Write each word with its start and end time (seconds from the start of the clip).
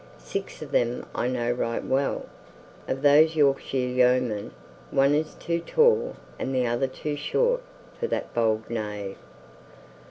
"Six 0.17 0.63
of 0.63 0.71
them 0.71 1.05
I 1.13 1.27
know 1.27 1.51
right 1.51 1.85
well. 1.85 2.25
Of 2.87 3.03
those 3.03 3.35
Yorkshire 3.35 3.77
yeomen, 3.77 4.49
one 4.89 5.13
is 5.13 5.35
too 5.35 5.59
tall 5.59 6.15
and 6.39 6.55
the 6.55 6.65
other 6.65 6.87
too 6.87 7.15
short 7.15 7.61
for 7.99 8.07
that 8.07 8.33
bold 8.33 8.67
knave. 8.67 9.17